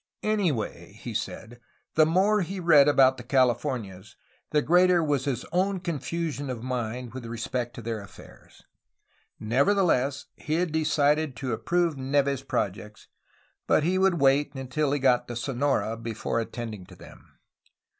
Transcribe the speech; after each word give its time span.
Anyway, 0.23 0.93
he 0.93 1.13
said, 1.13 1.59
the 1.93 2.07
more 2.07 2.41
he 2.41 2.59
read 2.59 2.87
about 2.87 3.17
thr 3.17 3.23
Californias, 3.23 4.15
the 4.49 4.59
greater 4.63 5.03
was 5.03 5.25
his 5.25 5.45
own 5.51 5.79
confusion 5.79 6.49
of 6.49 6.63
mind 6.63 7.13
with 7.13 7.23
respect 7.27 7.75
to 7.75 7.83
their 7.83 8.01
affairs. 8.01 8.65
Nevertheless, 9.39 10.25
he 10.35 10.55
had 10.55 10.71
decided 10.71 11.35
to 11.35 11.53
approve 11.53 11.97
Neve's 11.97 12.41
projects, 12.41 13.09
but 13.67 13.83
would 13.83 14.19
wait 14.19 14.55
until 14.55 14.91
he 14.91 14.97
got 14.97 15.27
to 15.27 15.35
Sonora 15.35 15.95
before 15.97 16.39
attending 16.39 16.87
to 16.87 16.95
them. 16.95 17.37